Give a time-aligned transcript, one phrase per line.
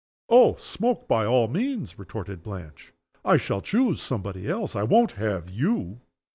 [0.29, 0.55] "Oh!
[0.55, 2.91] smoke by all means!" retorted Blanche.
[3.23, 4.75] "I shall choose somebody else.
[4.75, 6.01] I won't have you!"